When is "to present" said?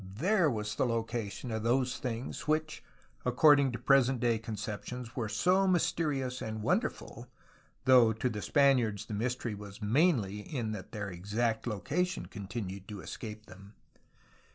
3.73-4.19